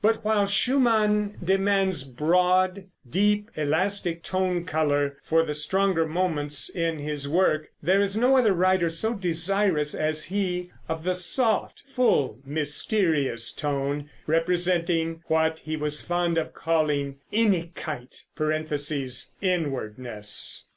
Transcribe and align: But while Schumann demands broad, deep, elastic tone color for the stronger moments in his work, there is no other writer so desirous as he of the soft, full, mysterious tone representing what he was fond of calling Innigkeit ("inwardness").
But 0.00 0.24
while 0.24 0.46
Schumann 0.46 1.36
demands 1.42 2.04
broad, 2.04 2.84
deep, 3.10 3.50
elastic 3.56 4.22
tone 4.22 4.64
color 4.64 5.16
for 5.24 5.42
the 5.44 5.52
stronger 5.52 6.06
moments 6.06 6.68
in 6.70 7.00
his 7.00 7.28
work, 7.28 7.66
there 7.82 8.00
is 8.00 8.16
no 8.16 8.36
other 8.36 8.52
writer 8.52 8.88
so 8.88 9.14
desirous 9.14 9.92
as 9.92 10.26
he 10.26 10.70
of 10.88 11.02
the 11.02 11.14
soft, 11.14 11.82
full, 11.92 12.38
mysterious 12.46 13.50
tone 13.50 14.08
representing 14.28 15.22
what 15.26 15.58
he 15.64 15.76
was 15.76 16.02
fond 16.02 16.38
of 16.38 16.54
calling 16.54 17.16
Innigkeit 17.32 18.22
("inwardness"). 19.40 20.66